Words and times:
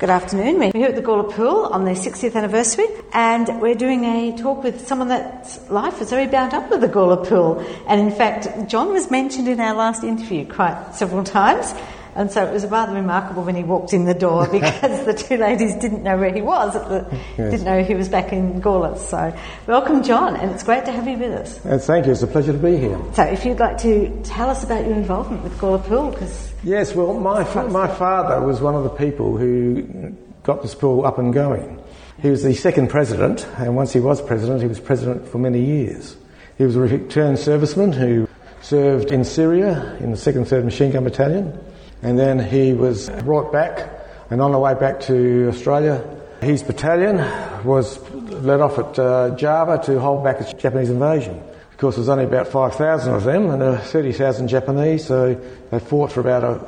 Good 0.00 0.08
afternoon. 0.08 0.58
We're 0.58 0.72
here 0.72 0.88
at 0.88 0.96
the 0.96 1.02
Gawler 1.02 1.30
Pool 1.30 1.66
on 1.66 1.84
their 1.84 1.94
60th 1.94 2.34
anniversary, 2.34 2.86
and 3.12 3.60
we're 3.60 3.74
doing 3.74 4.06
a 4.06 4.34
talk 4.34 4.64
with 4.64 4.88
someone 4.88 5.08
that's 5.08 5.68
life 5.68 6.00
is 6.00 6.08
very 6.08 6.26
bound 6.26 6.54
up 6.54 6.70
with 6.70 6.80
the 6.80 6.88
Gawler 6.88 7.28
Pool. 7.28 7.62
And 7.86 8.00
in 8.00 8.10
fact, 8.10 8.48
John 8.66 8.94
was 8.94 9.10
mentioned 9.10 9.46
in 9.46 9.60
our 9.60 9.74
last 9.74 10.02
interview 10.02 10.46
quite 10.50 10.94
several 10.94 11.22
times. 11.22 11.74
And 12.20 12.30
so 12.30 12.44
it 12.44 12.52
was 12.52 12.66
rather 12.66 12.92
remarkable 12.92 13.44
when 13.44 13.54
he 13.54 13.62
walked 13.62 13.94
in 13.94 14.04
the 14.04 14.12
door 14.12 14.46
because 14.52 15.06
the 15.06 15.14
two 15.14 15.38
ladies 15.38 15.74
didn't 15.76 16.02
know 16.02 16.18
where 16.18 16.30
he 16.30 16.42
was, 16.42 16.74
the, 16.74 17.08
yes. 17.38 17.50
didn't 17.50 17.64
know 17.64 17.82
he 17.82 17.94
was 17.94 18.10
back 18.10 18.30
in 18.30 18.60
Gawler. 18.60 18.98
So, 18.98 19.34
welcome, 19.66 20.02
John, 20.02 20.36
and 20.36 20.50
it's 20.50 20.62
great 20.62 20.84
to 20.84 20.92
have 20.92 21.08
you 21.08 21.16
with 21.16 21.32
us. 21.32 21.64
Uh, 21.64 21.78
thank 21.78 22.04
you, 22.04 22.12
it's 22.12 22.20
a 22.20 22.26
pleasure 22.26 22.52
to 22.52 22.58
be 22.58 22.76
here. 22.76 23.00
So, 23.14 23.22
if 23.22 23.46
you'd 23.46 23.58
like 23.58 23.78
to 23.78 24.20
tell 24.22 24.50
us 24.50 24.62
about 24.62 24.84
your 24.84 24.96
involvement 24.96 25.44
with 25.44 25.56
Gawler 25.56 25.82
Pool, 25.82 26.10
because. 26.10 26.52
Yes, 26.62 26.94
well, 26.94 27.14
my, 27.14 27.42
my 27.68 27.88
father 27.88 28.46
was 28.46 28.60
one 28.60 28.74
of 28.74 28.84
the 28.84 28.90
people 28.90 29.38
who 29.38 30.14
got 30.42 30.60
this 30.60 30.74
pool 30.74 31.06
up 31.06 31.16
and 31.16 31.32
going. 31.32 31.82
He 32.20 32.28
was 32.28 32.42
the 32.42 32.52
second 32.52 32.90
president, 32.90 33.46
and 33.56 33.74
once 33.76 33.94
he 33.94 34.00
was 34.00 34.20
president, 34.20 34.60
he 34.60 34.68
was 34.68 34.78
president 34.78 35.26
for 35.26 35.38
many 35.38 35.64
years. 35.64 36.18
He 36.58 36.64
was 36.64 36.76
a 36.76 36.80
returned 36.80 37.38
serviceman 37.38 37.94
who 37.94 38.28
served 38.60 39.10
in 39.10 39.24
Syria 39.24 39.96
in 40.00 40.10
the 40.10 40.18
2nd 40.18 40.46
3rd 40.46 40.64
Machine 40.64 40.90
Gun 40.90 41.04
Battalion 41.04 41.58
and 42.02 42.18
then 42.18 42.38
he 42.38 42.72
was 42.72 43.10
brought 43.24 43.52
back, 43.52 43.88
and 44.30 44.40
on 44.40 44.52
the 44.52 44.58
way 44.58 44.74
back 44.74 45.00
to 45.00 45.48
Australia, 45.48 46.02
his 46.40 46.62
battalion 46.62 47.16
was 47.64 47.98
led 48.10 48.60
off 48.60 48.78
at 48.78 48.98
uh, 48.98 49.36
Java 49.36 49.82
to 49.84 50.00
hold 50.00 50.24
back 50.24 50.40
a 50.40 50.54
Japanese 50.54 50.90
invasion. 50.90 51.38
Of 51.70 51.76
course, 51.76 51.96
there 51.96 52.02
was 52.02 52.08
only 52.08 52.24
about 52.24 52.48
5,000 52.48 53.14
of 53.14 53.24
them, 53.24 53.50
and 53.50 53.60
there 53.60 53.70
were 53.72 53.78
30,000 53.78 54.48
Japanese, 54.48 55.06
so 55.06 55.34
they 55.70 55.78
fought 55.78 56.12
for 56.12 56.20
about 56.20 56.44
a, 56.44 56.58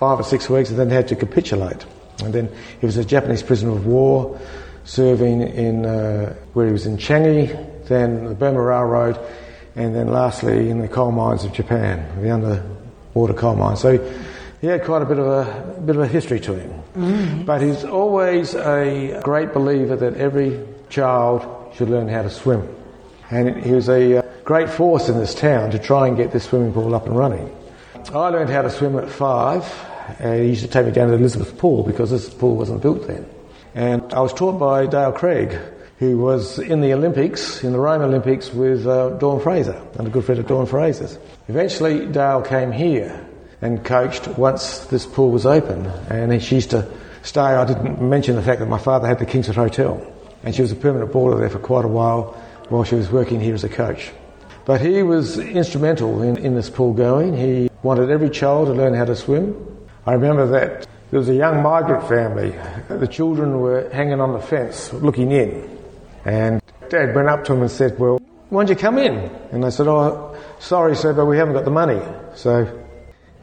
five 0.00 0.18
or 0.18 0.22
six 0.22 0.48
weeks 0.48 0.70
and 0.70 0.78
then 0.78 0.88
had 0.88 1.08
to 1.08 1.16
capitulate. 1.16 1.84
And 2.24 2.32
then 2.32 2.50
he 2.80 2.86
was 2.86 2.96
a 2.96 3.04
Japanese 3.04 3.42
prisoner 3.42 3.72
of 3.72 3.86
war, 3.86 4.40
serving 4.84 5.42
in 5.42 5.84
uh, 5.84 6.34
where 6.54 6.66
he 6.66 6.72
was 6.72 6.86
in 6.86 6.96
Changi, 6.96 7.86
then 7.86 8.24
the 8.24 8.34
Burma 8.34 8.62
Railroad, 8.62 9.18
and 9.76 9.94
then 9.94 10.08
lastly 10.08 10.70
in 10.70 10.80
the 10.80 10.88
coal 10.88 11.12
mines 11.12 11.44
of 11.44 11.52
Japan, 11.52 12.22
the 12.22 12.30
underwater 12.30 13.34
coal 13.34 13.56
mines. 13.56 13.80
So 13.80 13.98
he 14.60 14.66
had 14.66 14.84
quite 14.84 15.02
a 15.02 15.06
bit 15.06 15.18
of 15.18 15.26
a, 15.26 15.74
a 15.78 15.80
bit 15.80 15.96
of 15.96 16.02
a 16.02 16.06
history 16.06 16.38
to 16.40 16.54
him. 16.54 16.70
Mm-hmm. 16.94 17.42
But 17.44 17.62
he's 17.62 17.84
always 17.84 18.54
a 18.54 19.20
great 19.24 19.54
believer 19.54 19.96
that 19.96 20.16
every 20.16 20.60
child 20.90 21.74
should 21.74 21.88
learn 21.88 22.08
how 22.08 22.22
to 22.22 22.30
swim. 22.30 22.68
And 23.30 23.64
he 23.64 23.72
was 23.72 23.88
a 23.88 24.18
uh, 24.18 24.22
great 24.44 24.68
force 24.68 25.08
in 25.08 25.18
this 25.18 25.34
town 25.34 25.70
to 25.70 25.78
try 25.78 26.08
and 26.08 26.16
get 26.16 26.32
this 26.32 26.44
swimming 26.44 26.72
pool 26.72 26.94
up 26.94 27.06
and 27.06 27.16
running. 27.16 27.56
I 28.12 28.28
learned 28.28 28.50
how 28.50 28.62
to 28.62 28.70
swim 28.70 28.98
at 28.98 29.08
five, 29.08 29.64
and 30.18 30.42
he 30.42 30.48
used 30.50 30.62
to 30.62 30.68
take 30.68 30.86
me 30.86 30.92
down 30.92 31.08
to 31.08 31.14
Elizabeth 31.14 31.56
Pool 31.56 31.84
because 31.84 32.10
this 32.10 32.28
pool 32.28 32.56
wasn't 32.56 32.82
built 32.82 33.06
then. 33.06 33.24
And 33.74 34.12
I 34.12 34.20
was 34.20 34.34
taught 34.34 34.58
by 34.58 34.86
Dale 34.86 35.12
Craig, 35.12 35.56
who 35.98 36.18
was 36.18 36.58
in 36.58 36.80
the 36.80 36.92
Olympics, 36.92 37.62
in 37.62 37.72
the 37.72 37.78
Rome 37.78 38.02
Olympics 38.02 38.52
with 38.52 38.86
uh, 38.86 39.10
Dawn 39.10 39.40
Fraser, 39.40 39.80
and 39.98 40.08
a 40.08 40.10
good 40.10 40.24
friend 40.24 40.40
of 40.40 40.48
Dawn 40.48 40.66
Fraser's. 40.66 41.18
Eventually, 41.48 42.06
Dale 42.06 42.42
came 42.42 42.72
here 42.72 43.26
and 43.62 43.84
coached 43.84 44.26
once 44.28 44.80
this 44.86 45.06
pool 45.06 45.30
was 45.30 45.46
open. 45.46 45.86
And 46.08 46.42
she 46.42 46.56
used 46.56 46.70
to 46.70 46.90
stay. 47.22 47.40
I 47.40 47.64
didn't 47.64 48.00
mention 48.00 48.36
the 48.36 48.42
fact 48.42 48.60
that 48.60 48.68
my 48.68 48.78
father 48.78 49.06
had 49.06 49.18
the 49.18 49.26
Kingsford 49.26 49.56
Hotel, 49.56 50.00
and 50.42 50.54
she 50.54 50.62
was 50.62 50.72
a 50.72 50.76
permanent 50.76 51.12
boarder 51.12 51.38
there 51.38 51.50
for 51.50 51.58
quite 51.58 51.84
a 51.84 51.88
while 51.88 52.40
while 52.68 52.84
she 52.84 52.94
was 52.94 53.10
working 53.10 53.40
here 53.40 53.54
as 53.54 53.64
a 53.64 53.68
coach. 53.68 54.12
But 54.64 54.80
he 54.80 55.02
was 55.02 55.38
instrumental 55.38 56.22
in, 56.22 56.36
in 56.36 56.54
this 56.54 56.70
pool 56.70 56.92
going. 56.92 57.36
He 57.36 57.70
wanted 57.82 58.10
every 58.10 58.30
child 58.30 58.68
to 58.68 58.74
learn 58.74 58.94
how 58.94 59.04
to 59.04 59.16
swim. 59.16 59.54
I 60.06 60.12
remember 60.12 60.46
that 60.48 60.86
there 61.10 61.18
was 61.18 61.28
a 61.28 61.34
young 61.34 61.62
migrant 61.62 62.06
family. 62.08 62.54
The 62.88 63.08
children 63.08 63.60
were 63.60 63.90
hanging 63.90 64.20
on 64.20 64.32
the 64.32 64.40
fence 64.40 64.92
looking 64.92 65.32
in. 65.32 65.78
And 66.24 66.62
Dad 66.88 67.14
went 67.14 67.28
up 67.28 67.44
to 67.44 67.52
them 67.52 67.62
and 67.62 67.70
said, 67.70 67.98
Well, 67.98 68.20
why 68.50 68.62
don't 68.64 68.70
you 68.70 68.80
come 68.80 68.98
in? 68.98 69.16
And 69.50 69.64
they 69.64 69.70
said, 69.70 69.88
Oh, 69.88 70.36
sorry, 70.60 70.94
sir, 70.94 71.12
but 71.12 71.26
we 71.26 71.36
haven't 71.36 71.54
got 71.54 71.64
the 71.64 71.70
money. 71.70 72.00
So 72.34 72.79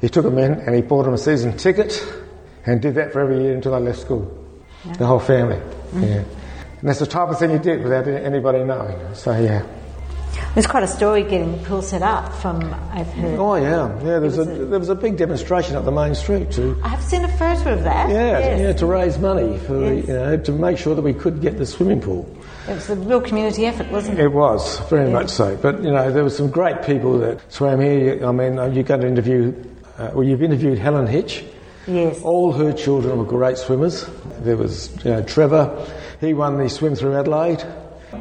he 0.02 0.10
took 0.10 0.24
them 0.24 0.38
in 0.38 0.54
and 0.54 0.76
he 0.76 0.82
bought 0.82 1.04
them 1.04 1.14
a 1.14 1.18
season 1.18 1.58
ticket 1.58 2.04
and 2.66 2.82
did 2.82 2.96
that 2.96 3.14
for 3.14 3.22
every 3.22 3.42
year 3.42 3.56
until 3.56 3.74
I 3.74 3.80
left 3.80 4.00
school. 4.00 4.46
Yeah. 4.86 4.94
The 4.94 5.06
whole 5.06 5.20
family. 5.20 5.56
Mm-hmm. 5.58 6.04
Yeah. 6.04 6.24
And 6.80 6.90
that's 6.90 7.00
the 7.00 7.08
type 7.08 7.30
of 7.30 7.40
thing 7.40 7.50
he 7.50 7.58
did 7.58 7.82
without 7.82 8.08
anybody 8.08 8.64
knowing. 8.64 9.16
So, 9.16 9.38
yeah. 9.38 9.66
There's 10.54 10.68
quite 10.68 10.84
a 10.84 10.88
story 10.88 11.24
getting 11.24 11.52
the 11.52 11.64
pool 11.66 11.82
set 11.82 12.02
up 12.02 12.34
from 12.36 12.74
I've 12.92 13.08
heard. 13.14 13.40
Oh 13.40 13.56
yeah, 13.56 13.96
yeah. 13.98 14.04
There 14.04 14.22
was, 14.22 14.38
a, 14.38 14.42
a, 14.42 14.66
there 14.66 14.80
was 14.80 14.90
a 14.90 14.96
big 14.96 15.18
demonstration 15.18 15.76
up 15.76 15.86
the 15.86 15.92
main 15.92 16.16
street 16.16 16.52
too. 16.52 16.80
I've 16.84 17.02
seen 17.04 17.24
a 17.24 17.38
photo 17.38 17.74
of 17.74 17.84
that. 17.84 18.10
Yeah, 18.10 18.40
yes. 18.40 18.62
yeah, 18.62 18.74
to 18.74 18.86
raise 18.86 19.20
money 19.20 19.58
for 19.60 19.94
yes. 19.94 20.08
you 20.08 20.14
know 20.14 20.38
to 20.38 20.52
make 20.52 20.78
sure 20.78 20.96
that 20.96 21.02
we 21.02 21.14
could 21.14 21.42
get 21.42 21.58
the 21.58 21.66
swimming 21.66 22.02
pool. 22.02 22.28
It 22.68 22.74
was 22.74 22.90
a 22.90 22.96
real 22.96 23.22
community 23.22 23.66
effort, 23.66 23.92
wasn't 23.92 24.20
it? 24.20 24.24
It 24.24 24.32
was 24.32 24.80
very 24.90 25.10
much 25.12 25.30
so. 25.30 25.56
But 25.58 25.84
you 25.84 25.92
know, 25.92 26.12
there 26.12 26.24
were 26.24 26.30
some 26.30 26.50
great 26.50 26.82
people 26.84 27.20
that 27.20 27.40
swam 27.52 27.80
here. 27.80 28.26
I 28.26 28.32
mean, 28.32 28.74
you 28.74 28.84
got 28.84 29.02
to 29.02 29.08
interview 29.08 29.54
uh, 29.98 30.12
well, 30.14 30.24
you've 30.24 30.44
interviewed 30.44 30.78
Helen 30.78 31.08
Hitch. 31.08 31.44
Yes. 31.88 32.22
All 32.22 32.52
her 32.52 32.74
children 32.74 33.18
were 33.18 33.26
great 33.26 33.58
swimmers. 33.58 34.10
There 34.42 34.58
was 34.58 34.94
you 35.04 35.12
know, 35.12 35.24
Trevor, 35.24 35.88
he 36.20 36.34
won 36.34 36.58
the 36.58 36.70
swim 36.70 36.96
through 36.96 37.16
Adelaide. 37.16 37.64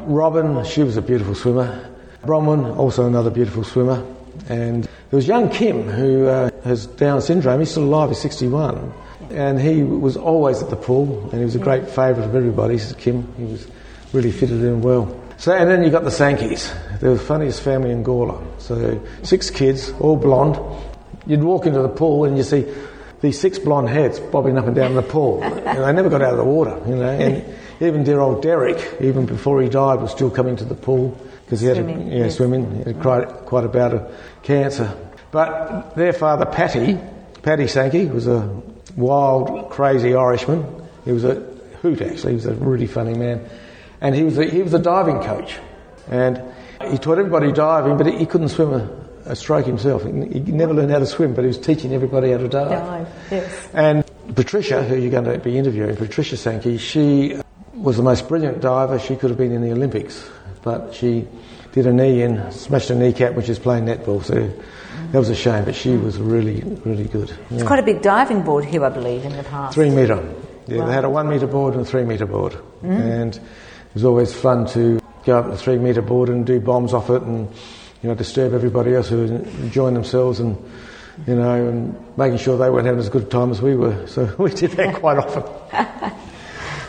Robin, 0.05 0.63
she 0.65 0.83
was 0.83 0.97
a 0.97 1.01
beautiful 1.01 1.35
swimmer. 1.35 1.89
Bronwyn, 2.23 2.75
also 2.77 3.05
another 3.05 3.29
beautiful 3.29 3.63
swimmer. 3.63 4.05
And 4.49 4.83
there 4.83 5.17
was 5.17 5.27
young 5.27 5.49
Kim, 5.49 5.83
who 5.83 6.27
uh, 6.27 6.49
has 6.63 6.87
Down 6.87 7.21
syndrome. 7.21 7.59
He's 7.59 7.71
still 7.71 7.83
alive, 7.83 8.09
he's 8.09 8.19
61. 8.19 8.93
And 9.31 9.59
he 9.59 9.83
was 9.83 10.15
always 10.15 10.61
at 10.63 10.69
the 10.69 10.75
pool, 10.75 11.21
and 11.31 11.39
he 11.39 11.45
was 11.45 11.55
a 11.55 11.59
great 11.59 11.87
favourite 11.87 12.27
of 12.27 12.35
everybody. 12.35 12.79
Kim, 12.97 13.33
he 13.37 13.45
was 13.45 13.67
really 14.13 14.31
fitted 14.31 14.63
in 14.63 14.81
well. 14.81 15.21
So, 15.37 15.53
and 15.53 15.69
then 15.69 15.83
you 15.83 15.89
got 15.89 16.03
the 16.03 16.09
Sankeys. 16.09 16.73
They're 16.99 17.13
the 17.13 17.19
funniest 17.19 17.61
family 17.61 17.91
in 17.91 18.03
Gawler. 18.03 18.43
So, 18.59 18.99
six 19.23 19.49
kids, 19.49 19.91
all 19.99 20.15
blonde, 20.15 20.55
You'd 21.27 21.43
walk 21.43 21.65
into 21.65 21.81
the 21.81 21.89
pool 21.89 22.25
and 22.25 22.37
you 22.37 22.43
see 22.43 22.65
these 23.21 23.39
six 23.39 23.59
blonde 23.59 23.89
heads 23.89 24.19
bobbing 24.19 24.57
up 24.57 24.65
and 24.65 24.75
down 24.75 24.95
the 24.95 25.01
pool. 25.01 25.43
and 25.43 25.83
they 25.83 25.91
never 25.91 26.09
got 26.09 26.21
out 26.21 26.31
of 26.31 26.37
the 26.37 26.43
water, 26.43 26.79
you 26.87 26.95
know. 26.95 27.09
And 27.09 27.55
even 27.79 28.03
dear 28.03 28.19
old 28.19 28.41
Derek, 28.41 29.01
even 29.01 29.25
before 29.25 29.61
he 29.61 29.69
died, 29.69 30.01
was 30.01 30.11
still 30.11 30.29
coming 30.29 30.55
to 30.57 30.65
the 30.65 30.75
pool 30.75 31.17
because 31.45 31.61
he 31.61 31.67
had 31.67 31.77
swimming, 31.77 32.11
a, 32.11 32.15
yeah, 32.15 32.23
yes. 32.23 32.37
swimming. 32.37 32.77
He 32.77 32.83
had 32.83 33.01
quite, 33.01 33.27
quite 33.45 33.63
a 33.63 33.69
bout 33.69 33.93
of 33.93 34.15
cancer. 34.43 34.95
But 35.31 35.95
their 35.95 36.13
father, 36.13 36.45
Patty, 36.45 36.97
Paddy 37.41 37.67
Sankey, 37.67 38.05
was 38.05 38.27
a 38.27 38.61
wild, 38.95 39.69
crazy 39.69 40.15
Irishman. 40.15 40.65
He 41.05 41.11
was 41.11 41.23
a 41.23 41.35
hoot, 41.81 42.01
actually. 42.01 42.33
He 42.33 42.35
was 42.35 42.45
a 42.45 42.53
really 42.53 42.87
funny 42.87 43.13
man. 43.13 43.47
And 44.01 44.15
he 44.15 44.23
was 44.23 44.37
a, 44.37 44.45
he 44.45 44.61
was 44.61 44.73
a 44.73 44.79
diving 44.79 45.21
coach. 45.21 45.57
And 46.09 46.41
he 46.89 46.97
taught 46.97 47.17
everybody 47.17 47.51
diving, 47.51 47.97
but 47.97 48.07
he, 48.07 48.19
he 48.19 48.25
couldn't 48.25 48.49
swim 48.49 48.73
a, 48.73 48.89
a 49.27 49.35
stroke 49.35 49.65
himself. 49.65 50.03
He 50.03 50.11
never 50.11 50.73
learned 50.73 50.91
how 50.91 50.99
to 50.99 51.05
swim, 51.05 51.33
but 51.33 51.41
he 51.41 51.47
was 51.47 51.57
teaching 51.57 51.93
everybody 51.93 52.31
how 52.31 52.37
to 52.37 52.47
dive. 52.47 52.69
dive 52.69 53.07
yes. 53.31 53.69
And 53.73 54.05
Patricia, 54.35 54.83
who 54.83 54.95
you're 54.95 55.11
going 55.11 55.25
to 55.25 55.37
be 55.37 55.57
interviewing, 55.57 55.95
Patricia 55.95 56.37
Sankey, 56.37 56.77
she 56.77 57.39
was 57.73 57.97
the 57.97 58.03
most 58.03 58.27
brilliant 58.27 58.61
diver. 58.61 58.99
She 58.99 59.15
could 59.15 59.29
have 59.29 59.37
been 59.37 59.51
in 59.51 59.61
the 59.61 59.71
Olympics, 59.71 60.29
but 60.63 60.93
she 60.93 61.27
did 61.71 61.85
a 61.85 61.93
knee 61.93 62.21
in, 62.23 62.51
smashed 62.51 62.89
a 62.89 62.95
kneecap 62.95 63.33
when 63.33 63.45
she 63.45 63.51
was 63.51 63.59
playing 63.59 63.85
netball. 63.85 64.23
So 64.23 64.51
that 65.11 65.19
was 65.19 65.29
a 65.29 65.35
shame, 65.35 65.65
but 65.65 65.75
she 65.75 65.95
was 65.95 66.17
really, 66.17 66.61
really 66.85 67.05
good. 67.05 67.31
It's 67.51 67.63
quite 67.63 67.79
a 67.79 67.83
big 67.83 68.01
diving 68.01 68.43
board 68.43 68.65
here, 68.65 68.83
I 68.83 68.89
believe, 68.89 69.25
in 69.25 69.35
the 69.35 69.43
past. 69.43 69.75
Three 69.75 69.89
metre. 69.89 70.23
Yeah, 70.67 70.79
right. 70.79 70.87
they 70.87 70.93
had 70.93 71.05
a 71.05 71.09
one 71.09 71.29
metre 71.29 71.47
board 71.47 71.75
and 71.75 71.83
a 71.83 71.85
three 71.85 72.03
metre 72.03 72.25
board. 72.25 72.53
Mm. 72.81 72.99
And 72.99 73.35
it 73.35 73.41
was 73.93 74.03
always 74.03 74.33
fun 74.33 74.65
to 74.67 74.99
go 75.23 75.37
up 75.37 75.49
the 75.49 75.57
three 75.57 75.77
metre 75.77 76.01
board 76.01 76.29
and 76.29 76.45
do 76.45 76.59
bombs 76.59 76.93
off 76.93 77.09
it 77.09 77.21
and 77.21 77.47
you 78.01 78.09
know, 78.09 78.15
disturb 78.15 78.53
everybody 78.53 78.93
else 78.93 79.09
who 79.09 79.17
were 79.17 79.25
enjoying 79.25 79.93
themselves 79.93 80.39
and, 80.39 80.57
you 81.25 81.35
know, 81.35 81.67
and 81.67 82.17
making 82.17 82.37
sure 82.37 82.57
they 82.57 82.69
weren't 82.69 82.85
having 82.85 82.99
as 82.99 83.09
good 83.09 83.23
a 83.23 83.25
time 83.25 83.51
as 83.51 83.61
we 83.61 83.75
were. 83.75 84.05
So 84.07 84.33
we 84.37 84.51
did 84.51 84.71
that 84.71 84.95
quite 84.95 85.17
often. 85.17 85.43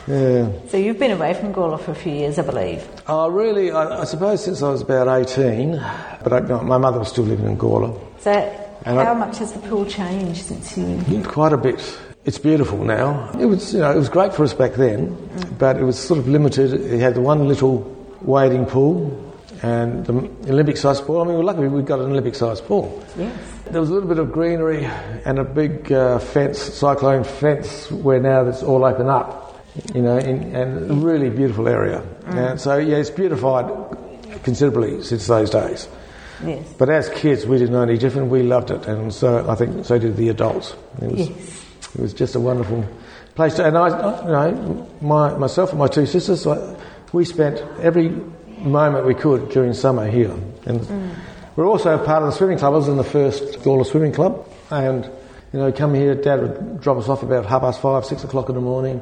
Yeah. 0.08 0.50
So 0.68 0.78
you've 0.78 0.98
been 0.98 1.10
away 1.10 1.34
from 1.34 1.52
Gawler 1.52 1.78
for 1.78 1.90
a 1.90 1.94
few 1.94 2.12
years, 2.12 2.38
I 2.38 2.42
believe. 2.42 2.82
Oh, 3.08 3.28
really? 3.28 3.70
I, 3.70 4.00
I 4.00 4.04
suppose 4.04 4.42
since 4.42 4.62
I 4.62 4.70
was 4.70 4.80
about 4.80 5.06
18, 5.06 5.72
but 6.24 6.32
I, 6.32 6.38
no, 6.40 6.62
my 6.62 6.78
mother 6.78 6.98
was 6.98 7.08
still 7.08 7.24
living 7.24 7.44
in 7.44 7.58
Gawler. 7.58 7.94
So 8.20 8.30
and 8.86 8.96
how 8.96 9.12
I, 9.12 9.14
much 9.14 9.36
has 9.38 9.52
the 9.52 9.58
pool 9.60 9.84
changed 9.84 10.46
since 10.46 10.78
you... 10.78 11.22
Quite 11.24 11.52
a 11.52 11.58
bit. 11.58 11.98
It's 12.24 12.38
beautiful 12.38 12.82
now. 12.84 13.30
It 13.38 13.46
was, 13.46 13.74
you 13.74 13.80
know, 13.80 13.90
it 13.90 13.96
was 13.96 14.08
great 14.08 14.32
for 14.32 14.44
us 14.44 14.54
back 14.54 14.74
then, 14.74 15.14
mm. 15.14 15.58
but 15.58 15.76
it 15.76 15.84
was 15.84 15.98
sort 15.98 16.18
of 16.18 16.28
limited. 16.28 16.72
It 16.72 17.00
had 17.00 17.14
the 17.14 17.20
one 17.20 17.46
little 17.46 17.80
wading 18.22 18.66
pool, 18.66 19.27
and 19.62 20.06
the 20.06 20.12
Olympic 20.50 20.76
sized 20.76 21.04
pool. 21.04 21.20
I 21.20 21.24
mean, 21.24 21.36
we're 21.36 21.44
lucky 21.44 21.66
we 21.66 21.82
got 21.82 22.00
an 22.00 22.10
Olympic 22.10 22.34
sized 22.34 22.64
pool. 22.66 23.04
Yes. 23.16 23.36
There 23.70 23.80
was 23.80 23.90
a 23.90 23.92
little 23.92 24.08
bit 24.08 24.18
of 24.18 24.32
greenery 24.32 24.84
and 25.24 25.38
a 25.38 25.44
big 25.44 25.92
uh, 25.92 26.18
fence, 26.18 26.58
cyclone 26.58 27.24
fence, 27.24 27.90
where 27.90 28.20
now 28.20 28.46
it's 28.46 28.62
all 28.62 28.84
open 28.84 29.08
up, 29.08 29.60
you 29.94 30.02
know, 30.02 30.16
in, 30.16 30.54
and 30.54 30.90
a 30.90 30.94
really 30.94 31.30
beautiful 31.30 31.68
area. 31.68 32.02
Mm. 32.22 32.50
And 32.50 32.60
so, 32.60 32.78
yeah, 32.78 32.96
it's 32.96 33.10
beautified 33.10 33.66
considerably 34.42 35.02
since 35.02 35.26
those 35.26 35.50
days. 35.50 35.88
Yes. 36.44 36.72
But 36.78 36.88
as 36.88 37.08
kids, 37.08 37.46
we 37.46 37.58
didn't 37.58 37.72
know 37.72 37.82
any 37.82 37.98
different. 37.98 38.30
We 38.30 38.42
loved 38.42 38.70
it, 38.70 38.86
and 38.86 39.12
so 39.12 39.48
I 39.50 39.56
think 39.56 39.84
so 39.84 39.98
did 39.98 40.16
the 40.16 40.28
adults. 40.28 40.74
It 41.02 41.10
was, 41.10 41.28
yes. 41.28 41.64
It 41.94 42.00
was 42.00 42.14
just 42.14 42.36
a 42.36 42.40
wonderful 42.40 42.86
place 43.34 43.54
to, 43.54 43.66
and 43.66 43.76
I, 43.76 43.88
you 44.22 44.28
know, 44.28 44.88
my, 45.00 45.36
myself 45.36 45.70
and 45.70 45.78
my 45.78 45.88
two 45.88 46.06
sisters, 46.06 46.46
we 47.12 47.24
spent 47.24 47.60
every 47.80 48.20
moment 48.60 49.06
we 49.06 49.14
could 49.14 49.50
during 49.50 49.72
summer 49.74 50.08
here. 50.08 50.32
And 50.66 50.80
mm. 50.80 51.14
we're 51.56 51.66
also 51.66 51.96
part 52.04 52.22
of 52.22 52.30
the 52.30 52.36
swimming 52.36 52.58
club. 52.58 52.74
I 52.74 52.76
was 52.76 52.88
in 52.88 52.96
the 52.96 53.04
first 53.04 53.60
Gawler 53.60 53.84
Swimming 53.84 54.12
Club, 54.12 54.48
and 54.70 55.04
you 55.52 55.58
know, 55.58 55.72
come 55.72 55.94
here. 55.94 56.14
Dad 56.14 56.40
would 56.40 56.80
drop 56.80 56.98
us 56.98 57.08
off 57.08 57.22
about 57.22 57.46
half 57.46 57.62
past 57.62 57.80
five, 57.80 58.04
six 58.04 58.24
o'clock 58.24 58.48
in 58.48 58.54
the 58.54 58.60
morning. 58.60 59.00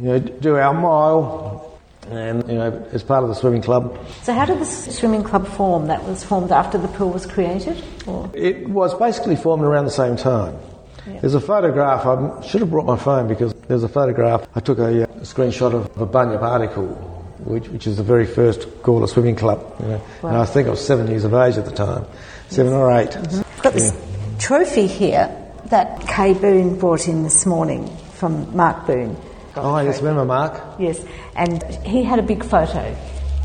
You 0.00 0.06
know, 0.06 0.18
do 0.18 0.56
our 0.56 0.74
mile, 0.74 1.78
and 2.10 2.46
you 2.48 2.54
know, 2.54 2.86
as 2.92 3.02
part 3.02 3.22
of 3.22 3.28
the 3.28 3.34
swimming 3.34 3.62
club. 3.62 3.98
So, 4.22 4.32
how 4.32 4.44
did 4.44 4.58
the 4.58 4.64
swimming 4.64 5.22
club 5.22 5.46
form? 5.46 5.86
That 5.86 6.04
was 6.04 6.22
formed 6.22 6.52
after 6.52 6.78
the 6.78 6.88
pool 6.88 7.10
was 7.10 7.26
created, 7.26 7.82
or? 8.06 8.30
It 8.34 8.68
was 8.68 8.94
basically 8.94 9.36
formed 9.36 9.64
around 9.64 9.86
the 9.86 9.90
same 9.90 10.16
time. 10.16 10.58
There's 11.06 11.34
a 11.34 11.40
photograph. 11.40 12.04
I 12.04 12.44
should 12.44 12.60
have 12.60 12.70
brought 12.70 12.86
my 12.86 12.96
phone 12.96 13.28
because 13.28 13.54
there's 13.68 13.84
a 13.84 13.88
photograph. 13.88 14.46
I 14.54 14.60
took 14.60 14.78
a, 14.78 15.04
a 15.04 15.06
screenshot 15.20 15.72
of 15.72 16.00
a 16.00 16.06
Bunyip 16.06 16.42
article, 16.42 17.15
which, 17.38 17.68
which 17.68 17.86
is 17.86 17.96
the 17.96 18.02
very 18.02 18.26
first 18.26 18.60
Gawler 18.82 19.08
Swimming 19.08 19.36
Club. 19.36 19.64
You 19.80 19.86
know, 19.86 20.02
wow. 20.22 20.28
And 20.30 20.38
I 20.38 20.44
think 20.44 20.68
I 20.68 20.70
was 20.70 20.84
seven 20.84 21.08
years 21.08 21.24
of 21.24 21.34
age 21.34 21.56
at 21.56 21.64
the 21.64 21.72
time, 21.72 22.06
seven 22.48 22.72
yes. 22.72 22.80
or 22.80 22.90
8 22.90 23.08
mm-hmm. 23.10 23.62
Got 23.62 23.72
this 23.72 23.92
yeah. 23.92 24.38
trophy 24.38 24.86
here 24.86 25.42
that 25.66 26.06
Kay 26.06 26.34
Boone 26.34 26.78
brought 26.78 27.08
in 27.08 27.22
this 27.22 27.46
morning 27.46 27.94
from 28.14 28.54
Mark 28.56 28.86
Boone. 28.86 29.16
Oh, 29.56 29.78
yes, 29.80 29.98
remember 29.98 30.24
Mark? 30.24 30.78
Yes, 30.78 31.02
and 31.34 31.62
he 31.84 32.02
had 32.02 32.18
a 32.18 32.22
big 32.22 32.44
photo 32.44 32.94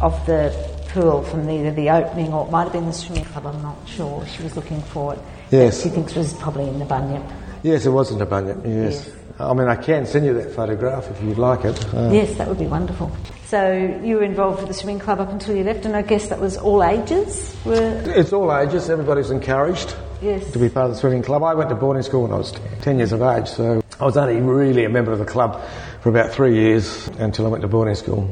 of 0.02 0.26
the 0.26 0.52
pool 0.90 1.24
from 1.24 1.50
either 1.50 1.72
the 1.72 1.90
opening 1.90 2.34
or 2.34 2.46
it 2.46 2.52
might 2.52 2.64
have 2.64 2.74
been 2.74 2.86
the 2.86 2.94
swimming 2.94 3.24
club, 3.26 3.48
I'm 3.48 3.62
not 3.62 3.78
sure. 3.88 4.26
She 4.28 4.44
was 4.44 4.56
looking 4.56 4.82
for 4.82 5.14
it. 5.14 5.20
Yes. 5.50 5.84
She 5.84 5.90
thinks 5.90 6.14
it 6.14 6.18
was 6.18 6.34
probably 6.34 6.68
in 6.68 6.80
the 6.80 6.86
Bunyip. 6.86 7.24
Yes, 7.64 7.86
it 7.86 7.90
was 7.90 8.12
in 8.12 8.18
Bunyip, 8.18 8.66
yes. 8.66 9.06
yes. 9.06 9.16
I 9.40 9.54
mean, 9.54 9.68
I 9.68 9.76
can 9.76 10.06
send 10.06 10.26
you 10.26 10.34
that 10.36 10.54
photograph 10.54 11.10
if 11.10 11.22
you'd 11.24 11.38
like 11.38 11.66
it. 11.66 11.94
Uh, 11.94 12.10
yes, 12.12 12.38
that 12.38 12.48
would 12.48 12.60
be 12.60 12.68
wonderful. 12.68 13.12
So 13.46 14.00
you 14.04 14.16
were 14.16 14.24
involved 14.24 14.60
with 14.60 14.68
the 14.68 14.74
swimming 14.74 15.00
club 15.00 15.20
up 15.20 15.30
until 15.30 15.56
you 15.56 15.64
left, 15.64 15.86
and 15.86 15.96
I 15.96 16.04
guess 16.04 16.30
that 16.30 16.40
was 16.40 16.58
all 16.58 16.84
ages? 16.84 17.56
Were... 17.66 18.02
It's 18.06 18.34
all 18.34 18.56
ages. 18.56 18.90
Everybody's 18.90 19.30
encouraged 19.30 19.96
yes. 20.22 20.52
to 20.52 20.60
be 20.60 20.70
part 20.70 20.86
of 20.86 20.92
the 20.92 20.98
swimming 20.98 21.24
club. 21.24 21.44
I 21.44 21.54
went 21.54 21.70
to 21.70 21.76
boarding 21.76 22.04
school 22.04 22.24
when 22.24 22.32
I 22.32 22.38
was 22.38 22.54
10 22.82 22.98
years 22.98 23.12
of 23.12 23.22
age, 23.22 23.48
so 23.48 23.84
I 24.00 24.06
was 24.06 24.16
only 24.18 24.40
really 24.40 24.86
a 24.86 24.90
member 24.90 25.12
of 25.12 25.20
the 25.20 25.26
club 25.26 25.62
for 26.02 26.10
about 26.10 26.32
three 26.32 26.56
years 26.56 27.08
until 27.20 27.46
I 27.46 27.50
went 27.50 27.62
to 27.64 27.68
boarding 27.68 27.96
school, 27.96 28.24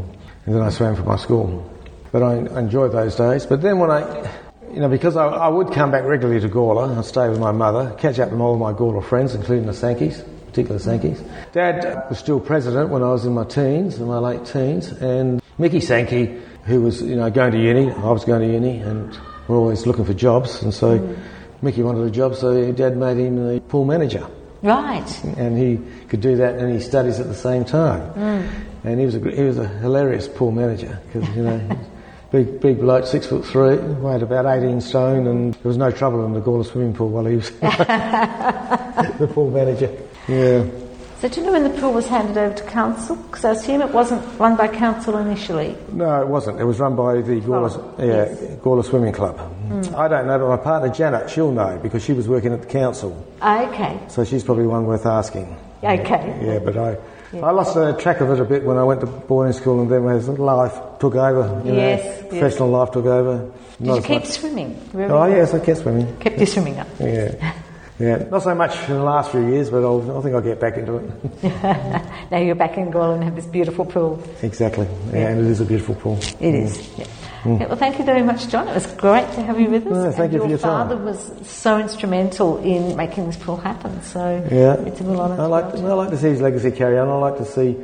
and 0.45 0.55
then 0.55 0.61
I 0.61 0.69
swam 0.69 0.95
for 0.95 1.03
my 1.03 1.17
school. 1.17 1.69
But 2.11 2.23
I 2.23 2.37
enjoyed 2.59 2.91
those 2.91 3.15
days. 3.15 3.45
But 3.45 3.61
then 3.61 3.77
when 3.77 3.91
I, 3.91 4.31
you 4.73 4.79
know, 4.79 4.89
because 4.89 5.15
I, 5.15 5.25
I 5.25 5.47
would 5.47 5.71
come 5.71 5.91
back 5.91 6.03
regularly 6.03 6.39
to 6.41 6.49
Gawler, 6.49 6.97
I'd 6.97 7.05
stay 7.05 7.29
with 7.29 7.39
my 7.39 7.51
mother, 7.51 7.95
catch 7.97 8.19
up 8.19 8.31
with 8.31 8.39
all 8.39 8.57
my 8.57 8.73
Gawler 8.73 9.03
friends, 9.03 9.35
including 9.35 9.65
the 9.65 9.73
Sankeys, 9.73 10.23
particularly 10.47 10.83
the 10.83 10.89
Sankeys. 10.89 11.51
Dad 11.51 12.05
was 12.09 12.19
still 12.19 12.39
president 12.39 12.89
when 12.89 13.03
I 13.03 13.09
was 13.09 13.25
in 13.25 13.33
my 13.33 13.45
teens, 13.45 13.99
in 13.99 14.07
my 14.07 14.19
late 14.19 14.45
teens, 14.45 14.91
and 14.91 15.41
Mickey 15.57 15.79
Sankey, 15.79 16.41
who 16.65 16.81
was, 16.81 17.01
you 17.01 17.15
know, 17.15 17.29
going 17.29 17.51
to 17.51 17.59
uni, 17.59 17.91
I 17.91 18.11
was 18.11 18.25
going 18.25 18.47
to 18.47 18.53
uni, 18.53 18.79
and 18.79 19.17
we're 19.47 19.57
always 19.57 19.85
looking 19.85 20.05
for 20.05 20.13
jobs, 20.13 20.61
and 20.61 20.73
so 20.73 20.99
mm. 20.99 21.17
Mickey 21.61 21.81
wanted 21.81 22.05
a 22.05 22.11
job, 22.11 22.35
so 22.35 22.71
Dad 22.71 22.95
made 22.95 23.17
him 23.17 23.35
the 23.35 23.59
pool 23.61 23.85
manager. 23.85 24.27
Right. 24.61 25.23
And 25.37 25.57
he 25.57 25.79
could 26.07 26.21
do 26.21 26.35
that 26.37 26.55
and 26.55 26.73
he 26.73 26.81
studies 26.81 27.19
at 27.19 27.27
the 27.27 27.35
same 27.35 27.63
time. 27.63 28.13
Mm. 28.13 28.49
And 28.83 28.99
he 28.99 29.05
was 29.05 29.15
a, 29.15 29.19
he 29.19 29.43
was 29.43 29.57
a 29.57 29.67
hilarious 29.67 30.27
pool 30.27 30.51
manager 30.51 30.99
because, 31.07 31.29
you 31.35 31.43
know, 31.43 31.77
big, 32.31 32.59
big 32.59 32.79
bloke, 32.79 33.05
six 33.05 33.27
foot 33.27 33.45
three, 33.45 33.77
weighed 33.77 34.21
about 34.21 34.45
18 34.45 34.81
stone, 34.81 35.27
and 35.27 35.53
there 35.55 35.69
was 35.69 35.77
no 35.77 35.91
trouble 35.91 36.25
in 36.25 36.33
the 36.33 36.41
Gawler 36.41 36.65
swimming 36.65 36.93
pool 36.93 37.09
while 37.09 37.25
he 37.25 37.35
was 37.35 37.49
the 37.59 39.29
pool 39.33 39.49
manager. 39.51 39.95
Yeah. 40.27 40.65
So 41.19 41.27
do 41.27 41.41
you 41.41 41.47
know 41.47 41.51
when 41.51 41.63
the 41.63 41.81
pool 41.81 41.91
was 41.91 42.07
handed 42.07 42.37
over 42.37 42.55
to 42.55 42.63
council? 42.63 43.17
Because 43.17 43.43
I 43.43 43.51
assume 43.51 43.81
it 43.81 43.91
wasn't 43.91 44.39
run 44.39 44.55
by 44.55 44.69
council 44.69 45.17
initially. 45.17 45.75
No, 45.91 46.21
it 46.21 46.27
wasn't. 46.27 46.61
It 46.61 46.63
was 46.63 46.79
run 46.79 46.95
by 46.95 47.15
the 47.15 47.41
Gawler, 47.41 47.71
oh, 47.75 47.95
yeah, 47.99 48.05
yes. 48.05 48.39
Gawler 48.61 48.85
Swimming 48.85 49.11
Club. 49.11 49.37
Mm. 49.67 49.95
I 49.95 50.07
don't 50.07 50.27
know, 50.27 50.39
but 50.39 50.47
my 50.47 50.57
partner 50.57 50.87
Janet, 50.87 51.29
she'll 51.29 51.51
know 51.51 51.77
because 51.83 52.05
she 52.05 52.13
was 52.13 52.29
working 52.29 52.53
at 52.53 52.61
the 52.61 52.67
council. 52.67 53.27
Okay. 53.41 53.99
So 54.07 54.23
she's 54.23 54.45
probably 54.45 54.65
one 54.65 54.85
worth 54.85 55.05
asking. 55.05 55.57
Okay. 55.83 56.39
Yeah, 56.41 56.59
but 56.59 56.77
I, 56.77 56.97
yeah. 57.33 57.45
I 57.45 57.51
lost 57.51 57.77
uh, 57.77 57.93
track 57.93 58.21
of 58.21 58.29
it 58.31 58.39
a 58.39 58.45
bit 58.45 58.63
when 58.63 58.77
I 58.77 58.83
went 58.83 59.01
to 59.01 59.07
boarding 59.07 59.53
school 59.53 59.81
and 59.81 59.91
then 59.91 60.07
as 60.07 60.27
life 60.29 60.73
took 60.99 61.15
over, 61.15 61.61
you 61.65 61.75
yes, 61.75 62.03
know, 62.03 62.11
yes. 62.11 62.29
professional 62.29 62.69
life 62.69 62.91
took 62.91 63.05
over. 63.05 63.51
Did 63.81 63.95
you 63.95 64.01
keep 64.01 64.21
much. 64.21 64.25
swimming? 64.25 64.89
oh, 64.95 65.25
yes, 65.25 65.53
I 65.53 65.59
kept 65.59 65.79
swimming. 65.79 66.17
Kept 66.17 66.39
you 66.39 66.45
swimming 66.45 66.79
up? 66.79 66.87
Yeah. 66.99 67.53
Yeah, 67.99 68.23
not 68.31 68.43
so 68.43 68.55
much 68.55 68.75
in 68.87 68.95
the 68.95 69.03
last 69.03 69.31
few 69.31 69.45
years, 69.45 69.69
but 69.69 69.83
I'll, 69.83 70.17
i 70.17 70.21
think 70.21 70.33
I'll 70.33 70.41
get 70.41 70.59
back 70.59 70.77
into 70.77 70.95
it. 70.95 71.11
now 72.31 72.37
you're 72.37 72.55
back 72.55 72.77
in 72.77 72.91
Gawler 72.91 73.15
and 73.15 73.23
have 73.25 73.35
this 73.35 73.45
beautiful 73.45 73.85
pool. 73.85 74.23
Exactly, 74.41 74.87
yeah, 75.07 75.19
yeah. 75.19 75.27
and 75.27 75.45
it 75.45 75.51
is 75.51 75.59
a 75.59 75.65
beautiful 75.65 75.95
pool. 75.95 76.17
It 76.17 76.53
mm. 76.53 76.63
is. 76.63 76.97
Yeah. 76.97 77.05
Mm. 77.43 77.67
well, 77.67 77.77
thank 77.77 77.99
you 77.99 78.05
very 78.05 78.21
much, 78.21 78.47
John. 78.47 78.69
It 78.69 78.73
was 78.73 78.87
great 78.93 79.29
to 79.33 79.41
have 79.41 79.59
you 79.59 79.69
with 79.69 79.85
us. 79.87 79.93
No, 79.93 80.11
thank 80.11 80.31
and 80.31 80.33
you 80.33 80.39
for 80.39 80.47
your 80.47 80.57
time. 80.57 80.89
Your 80.89 80.97
father 80.97 80.97
was 80.97 81.47
so 81.49 81.77
instrumental 81.77 82.57
in 82.57 82.95
making 82.95 83.25
this 83.25 83.37
pool 83.37 83.57
happen, 83.57 84.01
so 84.01 84.47
yeah. 84.49 84.75
it's 84.87 85.01
a 85.01 85.03
real 85.03 85.19
honour. 85.19 85.41
I 85.41 85.45
like, 85.47 85.65
I 85.65 85.93
like 85.93 86.09
to 86.11 86.17
see 86.17 86.29
his 86.29 86.41
legacy 86.41 86.71
carry 86.71 86.97
on. 86.97 87.09
I 87.09 87.15
like 87.15 87.37
to 87.37 87.45
see 87.45 87.75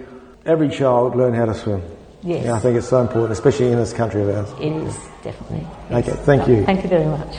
every 0.46 0.70
child 0.70 1.18
learn 1.18 1.34
how 1.34 1.46
to 1.46 1.54
swim. 1.54 1.82
Yes. 2.24 2.46
Yeah, 2.46 2.56
I 2.56 2.60
think 2.60 2.78
it's 2.78 2.88
so 2.88 3.02
important, 3.02 3.34
especially 3.34 3.72
in 3.72 3.78
this 3.78 3.94
country 3.94 4.22
of 4.22 4.30
ours. 4.30 4.52
It 4.60 4.72
is, 4.72 4.98
definitely. 5.24 5.68
Okay, 5.92 6.14
thank 6.24 6.48
you. 6.48 6.66
Thank 6.66 6.84
you 6.84 6.90
very 6.90 7.06
much. 7.06 7.36